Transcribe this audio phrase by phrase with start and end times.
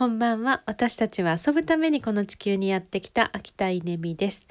[0.00, 0.62] こんばんは。
[0.64, 4.46] 私たちは遊ぶためにこの地球にやってきた秋田稲美です。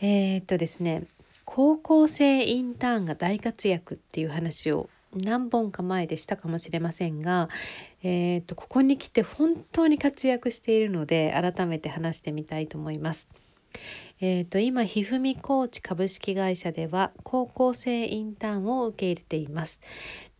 [0.00, 1.02] えー、っとですね、
[1.44, 7.48] 高校生インターンが大活躍っていう話を何本か前でしたかもしれませんが、
[8.04, 13.26] えー、っとここに来て本当に活躍しているので改めて話してみたいと思います。
[14.20, 19.80] えーと、今ひふみコーチ株式会社では高校生インターンを受け入れています。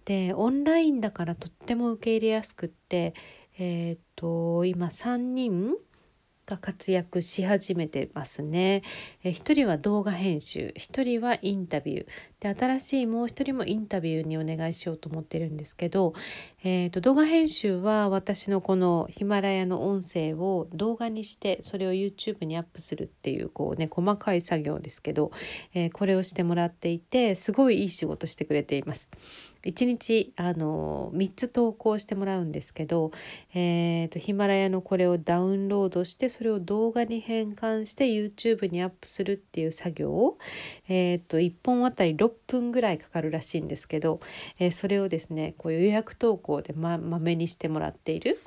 [0.05, 3.15] でオンラインだからとっても受け入れやすくって
[3.59, 5.75] えっ、と今3人
[6.49, 8.83] が活躍し始めてますね。
[9.23, 16.15] え1人は動画編集1人はインタビューで新しいもう1人もインタビューにお願いしようと思ってるんですけど、
[16.65, 25.33] えーと、動画編集は私のこのヒマラヤの音声を動画にしてそれを YouTube にアップするっていうこうね細かい作業ですけど、
[25.75, 29.11] えー、これをしてもらっていてすごいいい仕事してくれています。
[29.69, 33.13] 1日あの3つ投稿してもらうんですけど、
[33.55, 40.39] えーと、ヒマラヤのこれをダウンロードしてそれを動画に変換して YouTube にアップするっていう作業を、
[40.89, 44.21] えーと、1本あたり6分ぐらいかかるらしいんですけど、
[44.59, 48.41] えー、それをですねこう予約投稿でまめにしてもらっている、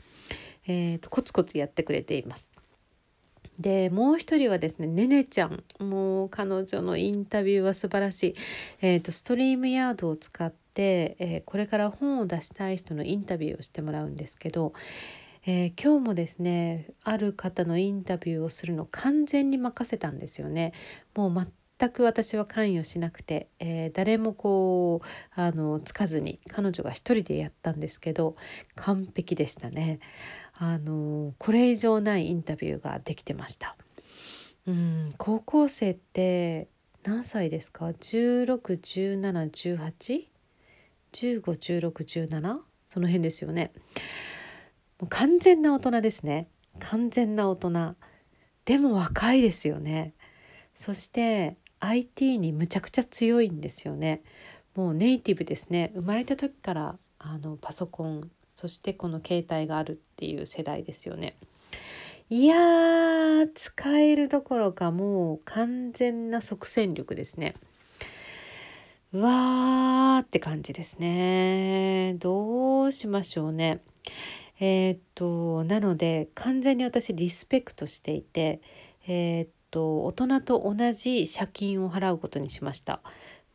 [0.68, 2.52] えーとコツコツやってくれています。
[3.62, 8.36] でもう一人はですねねねちゃんもう彼女のインタビューは素晴らしい、
[8.82, 14.74] えーと、ストリームヤードを使っ、えー、これから本を出したい人のインタビューをしてもらうんですけど、
[15.46, 20.74] えー、今日もですねある方のインタビューをするの完全に任せたんですよね。
[21.16, 21.48] もう
[21.80, 25.08] 全く私は関与しなくて、えー、誰もこう
[25.40, 28.36] あのつかずに彼女が一人でやったんですけど
[28.76, 30.00] 完璧でしたね。
[30.54, 33.76] あのこれ以上ないインタビューができてました。
[34.68, 36.68] うん高校生って
[37.04, 40.31] 何歳ですか ?161718
[41.14, 42.60] 151617
[42.90, 43.72] その辺ですよね。
[45.10, 46.48] 完全な大人ですね。
[46.80, 47.96] 完全な大人。
[48.66, 50.14] でも若いですよね。
[50.80, 54.22] そして IT にむちゃくちゃ強いんですよね。
[54.76, 55.92] もうネイティブですね。
[55.96, 61.36] 生まれた時からあのパソコンそしてこの携帯があるっていう世代ですよね。
[62.30, 67.56] いやー使えるどころかもう完全な即戦力ですね。
[69.14, 72.16] うわーって感じですね。
[72.20, 73.84] どうしましょうね。
[74.62, 78.62] えー、っとなので完全に私リスペクトしていて
[79.08, 83.02] えー、っと大人と同じ借金を払うことにしました。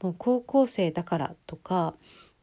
[0.03, 1.95] もう高校生だからとか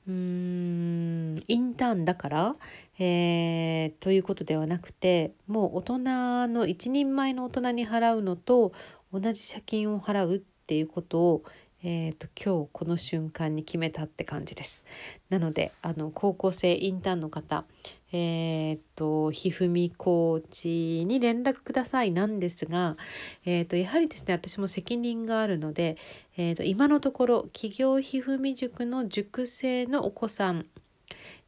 [0.07, 2.55] うーんインターンだから、
[2.97, 5.99] えー、ということではなくてもう大人
[6.47, 8.73] の一人前の大人に払うのと
[9.13, 11.43] 同じ借金を払うっていうことを、
[11.85, 14.85] えーと、今日この瞬間に決めたって感じです。
[15.29, 17.65] なのであの高校生インターンの方
[18.13, 22.95] えー、っとひふみコーチに連絡くださいなんですが、
[23.43, 25.97] えー、とやはりですね私も責任があるので、
[26.37, 30.67] えー、と今のところ企業ひふみ塾の塾生のお子さん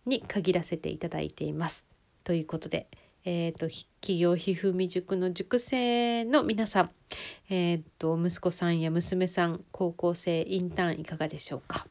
[0.06, 1.85] に限らせていただいています。
[2.24, 2.88] ということで、
[3.25, 3.68] えーと、
[4.02, 6.91] 企業ひふみ塾の塾生の皆さん、
[7.50, 11.88] えーと息子さんや娘さん高校生インターンいかがでしょうか？